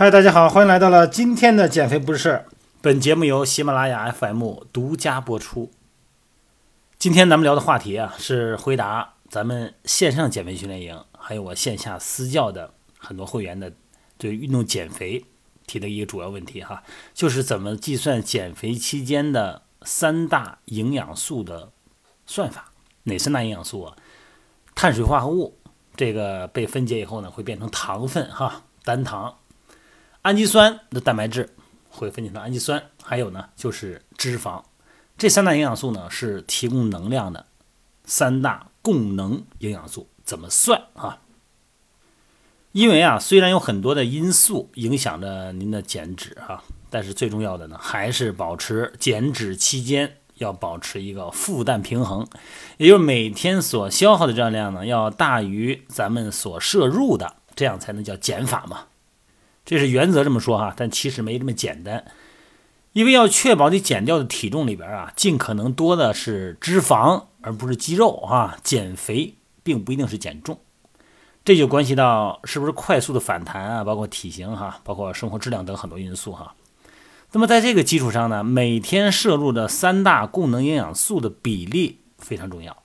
[0.00, 2.46] 嗨，大家好，欢迎来到了今天的减肥不是事儿。
[2.80, 5.70] 本节目由喜马拉雅 FM 独家播出。
[6.98, 13.70] 今天咱们聊的话题啊，是回答咱们线上减肥训练营，还有我线下私教的很多会员的
[14.16, 15.22] 对运动减肥
[15.66, 21.72] 提的一个主要问题哈，就是怎么计算减肥期间的三大营养素的
[22.24, 22.72] 算法。
[23.02, 23.94] 哪三大营养素啊？
[24.74, 25.58] 碳水化合物，
[25.94, 29.36] 这个被分解以后呢，会变成糖分哈，单糖。
[30.22, 31.48] 氨基酸的蛋白质
[31.88, 34.62] 会分解成氨基酸，还有呢就是脂肪。
[35.16, 37.46] 这三大营养素呢是提供能量的
[38.04, 40.08] 三大供能营养素。
[40.24, 41.18] 怎么算啊？
[42.72, 52.24] 因为啊，虽然有很多的因素影响着您的减脂哈，但是最重要的呢还是保持减脂期间要保持一个负担平衡，
[52.76, 58.86] 也就是每天所消耗的热量呢要大于咱们所摄入的，这样才能叫减法嘛。
[59.70, 62.04] 这是原则这么说哈，但其实没这么简单，
[62.92, 68.56] 因为要确保你减掉的体重里边啊，尽可能多的是脂肪，而不是肌肉哈。
[68.64, 70.58] 减肥并不一定是减重，
[71.44, 76.52] 这就关系到是不是快速的反弹啊，包括体型哈，包括生活质量等很多因素哈。
[77.30, 82.76] 那么在这个基础上呢，每天摄入的三大供能营养素的比例非常重要。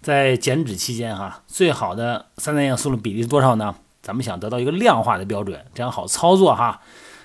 [0.00, 3.74] 在减脂期间哈，最好的三大营养素的比例是多少呢？
[4.04, 6.82] 咱们想得到一个量化的标准，这样好操作哈。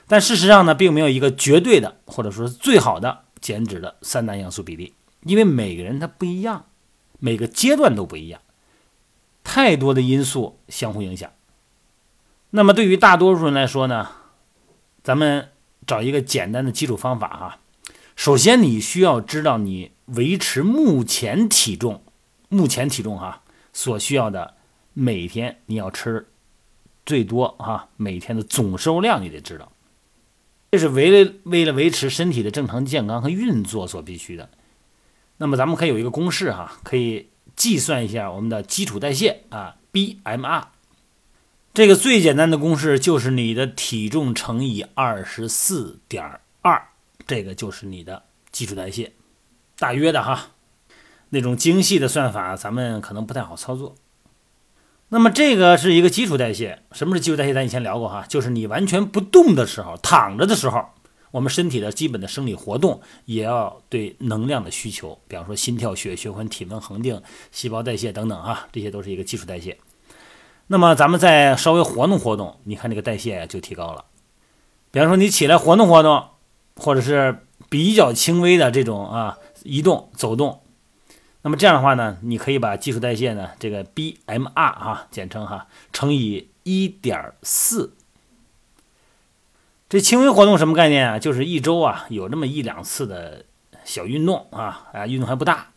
[0.07, 6.67] 但事实上呢，并没有一个绝对的，或者说是最好的减脂的三大营养素比例，因为每个人他不一样，
[7.19, 8.39] 每个阶段都不一样，
[9.43, 11.29] 太多的因素相互影响。
[12.51, 14.09] 那么对于大多数人来说呢，
[15.03, 15.49] 咱们
[15.85, 17.59] 找一个简单的基础方法哈。
[18.15, 22.01] 首先你需要知道你维持目前体重，
[22.47, 23.43] 目前体重哈
[23.73, 24.55] 所需要的
[24.93, 26.27] 每天你要吃。
[27.09, 29.71] 最多哈，每天的总摄入量你得知道，
[30.69, 34.47] 这是为了为了维持身体的正常健康和运作所必须的。
[35.37, 40.65] 那么咱们可以有一个公式哈，可以计算一下我们的基础代谢啊，BMR。
[41.73, 46.89] 这个最简单的公式就是你的体重乘以二十四点二，
[47.25, 48.21] 这个就是你的
[48.51, 49.13] 基础代谢，
[49.79, 50.51] 大约的哈。
[51.29, 53.95] 那种精细的算法咱们可能不太好操作。
[55.11, 57.53] 那么这个是一个基础代谢，什么是基础代谢？
[57.53, 60.85] 咱以前聊过哈，就是你完全不动的时候，躺着的时候，
[61.31, 67.19] 我们身体的基本的生理活动也要对能量的需求，比方说心跳、血液循环、体温恒定、
[67.51, 69.79] 细胞代谢等等哈，这些都是一个基础代谢。
[70.67, 74.05] 那么咱们再稍微活动活动，你看这个代谢就提高了。
[74.91, 76.23] 比方说你起来活动活动，
[76.75, 80.61] 或者是比较轻微的这种啊移动走动。
[81.41, 87.95] 那么这样的话呢，你可以把基础代谢呢，这个 BMR 哈，简称哈，乘以一点四。
[89.87, 91.17] 这轻微活动什么概念啊？
[91.17, 93.45] 就是一周啊有那么一两次的
[93.85, 95.71] 小运动啊，啊运动还不大。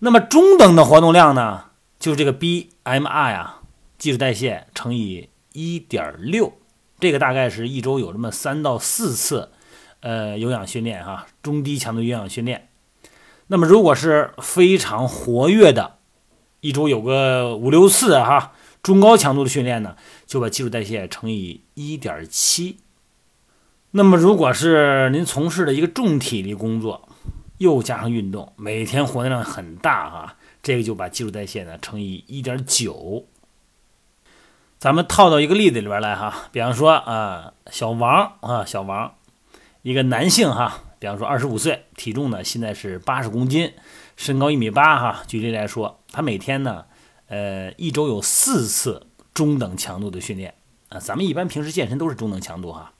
[0.00, 1.66] 那么中等的活动量呢，
[1.98, 3.60] 就是这个 BMR 呀，
[3.98, 6.54] 基础代谢乘以一点六，
[6.98, 9.52] 这个大概是一周有这么三到四次，
[10.00, 12.69] 呃有氧训练哈，中低强度有氧训练。
[13.52, 15.96] 那么，如果是非常活跃的，
[16.60, 22.78] 一周有个五六次哈，中高强度的训练呢，就把基础代谢乘以一点七。
[23.90, 27.08] 那么，如果是您从事的一个重体力工作，
[27.58, 33.26] 又加上运动，每天活动量很大哈，这个就把基础代谢呢乘以一点九。
[34.78, 39.12] 咱们套到一个例子里边来哈，比方说啊，小王啊，小王，
[39.82, 40.84] 一个男性哈。
[41.00, 43.72] 比方说，二十五岁，体重呢现在是八十公斤，
[44.18, 45.24] 身高一米八哈。
[45.26, 46.84] 举例来说，他每天呢，
[47.28, 50.54] 呃，一周有四次中等强度的训练
[50.90, 51.00] 啊。
[51.00, 52.92] 咱们一般平时健身都是中等强度哈。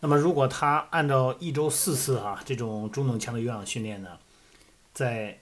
[0.00, 4.18] 那么，如果他按照一周四次哈这种中等强度有氧训练呢，
[4.92, 5.38] 再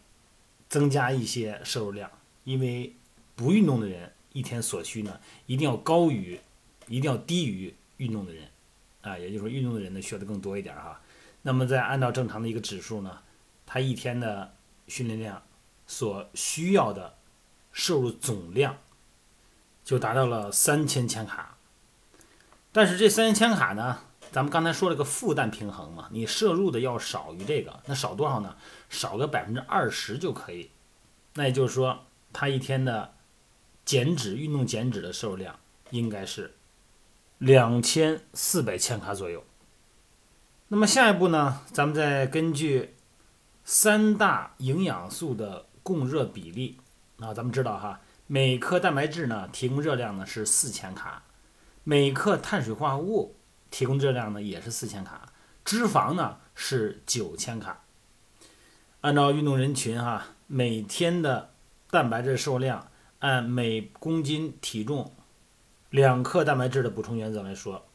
[0.68, 2.10] 增加一些摄入量，
[2.44, 2.94] 因为
[3.34, 6.38] 不运动的人一天所需呢一定要高于，
[6.86, 8.44] 一定要低于运动的人
[9.00, 9.16] 啊。
[9.16, 11.00] 也就是说，运动的人呢需要的更多一点哈。
[11.46, 13.20] 那么再按照正常的一个指数呢，
[13.64, 14.56] 他一天的
[14.88, 15.44] 训练量
[15.86, 17.14] 所需要的
[17.70, 18.78] 摄入总量
[19.84, 21.56] 就达到了三千千卡。
[22.72, 24.00] 但是这三千千卡呢，
[24.32, 28.56] 咱们刚才说了个负担平衡嘛，你摄入的要少于这个，那少多少呢？
[28.90, 30.72] 少个百分之二十就可以。
[31.34, 33.14] 那也就是说，他一天的
[33.84, 35.56] 减脂运动减脂的摄入量
[35.90, 36.56] 应该是
[37.38, 39.44] 两千四百千卡左右。
[40.68, 41.60] 那么下一步呢？
[41.72, 42.96] 咱们再根据
[43.62, 46.76] 三大营养素的供热比例
[47.20, 51.22] 啊，咱们知道哈，每克蛋白质呢提供热量呢是四千卡，
[51.84, 53.36] 每克碳水化合物
[53.70, 55.32] 提供热量呢也是四千卡，
[55.64, 57.84] 脂肪呢是九千卡。
[59.02, 61.50] 按照运动人群哈，每天的
[61.92, 62.88] 蛋白质摄入量
[63.20, 65.12] 按每公斤体重
[65.90, 67.86] 两克蛋白质的补充原则来说，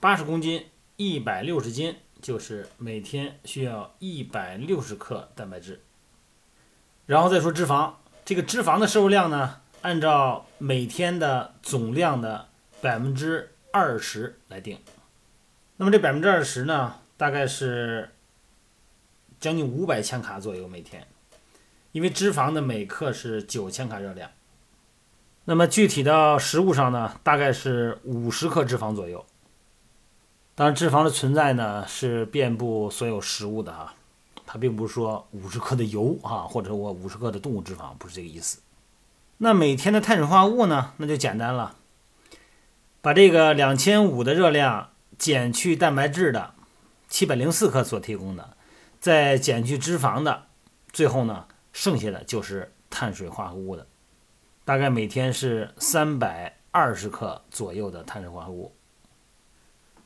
[0.00, 0.64] 八十公斤
[0.96, 5.80] 一百六十斤就是每天需要一百六十克蛋白质。
[7.06, 7.94] 然后再说脂肪，
[8.24, 12.48] 这个脂肪的摄入量呢，按照每天的总量的
[12.80, 14.78] 百分之二十来定。
[15.76, 18.10] 那么这百分之二十呢，大概是
[19.40, 21.06] 将近五百千卡左右每天，
[21.90, 24.30] 因为脂肪的每克是九千卡热量。
[25.44, 29.26] 那么具体到食物上呢，大概是五十克脂肪左右。
[30.56, 33.94] 当然，脂肪的存在呢，是遍布所有食物的啊。
[34.46, 38.60] 它并不是说五十克的油啊，或者我五十克的动物脂肪，不是这个意思。
[39.38, 40.92] 那每天的碳水化合物呢？
[40.98, 41.74] 那就简单了，
[43.00, 46.54] 把这个两千五的热量减去蛋白质的
[47.08, 48.56] 七百零四克所提供的，
[49.00, 50.44] 再减去脂肪的，
[50.92, 53.86] 最后呢，剩下的就是碳水化合物的，
[54.64, 58.73] 大概每天是三百二十克左右的碳水化合物。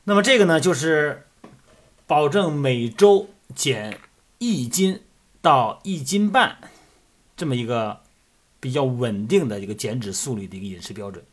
[0.09, 1.27] 那么这个呢，就是
[2.07, 3.99] 保证每周减。
[4.39, 5.01] 一斤
[5.41, 6.57] 到一斤半，
[7.37, 7.99] 这么一个
[8.59, 11.23] 比较稳定的一个减脂速率的一个饮食标准，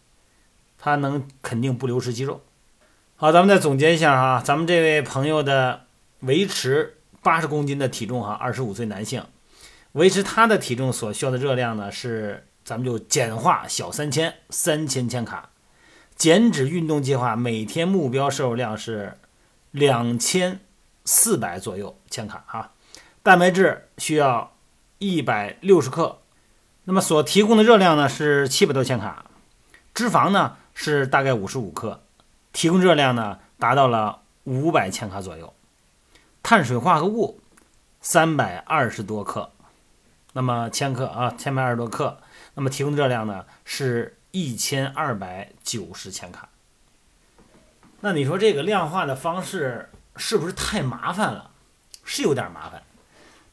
[0.77, 2.43] 它能肯定不流失肌肉。
[3.15, 5.87] 好，咱们再总结一下哈，咱们这位朋友的
[6.21, 9.25] 维持八十公斤的体重哈，二十五岁男性，
[9.93, 15.49] 维持他的体重所需要的热量呢是，咱们就简化小三千，三千千卡。
[16.17, 19.19] 减脂运动计划每天目标摄入量是
[19.71, 20.61] 两千
[21.05, 22.73] 四百左右千卡哈。
[23.23, 24.53] 蛋白质需要
[24.99, 26.19] 一百六十克，
[26.85, 29.27] 那么所提供的热量呢是七百多千卡，
[29.93, 32.01] 脂肪呢是大概五十五克，
[32.53, 35.53] 提供热量呢达到了五百千卡左右，
[36.43, 37.41] 碳水化合物
[38.01, 39.51] 三百二十多克，
[40.33, 42.19] 那么千克啊，千百二十多克，
[42.55, 46.51] 那么提供的热量呢是一千二百九十千卡。
[48.01, 51.53] 那你说这个量化的方式是不是太麻烦了？
[52.05, 52.83] 是有点麻烦。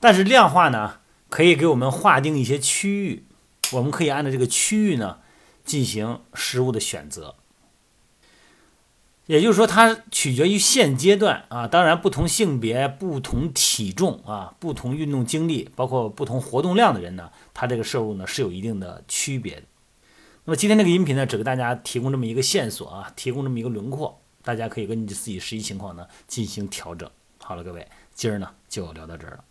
[0.01, 0.99] 但是量化呢，
[1.29, 3.23] 可以给我们划定一些区域，
[3.71, 5.19] 我们可以按照这个区域呢
[5.63, 7.35] 进行食物的选择。
[9.27, 19.63] 也就是说，它取决于现阶段啊，当然不同性别、不同体重啊、不同运动经历，包括不同活动量的人呢，他这个摄入呢是有一定的区别的。
[20.45, 27.09] 那么今天这个音频呢，只给大家提供这么一个线索啊，提供这么一个轮廓，大家可以根据自己实际情况呢进行调整。
[27.37, 29.43] 好了，各位，今儿呢就聊到这儿了。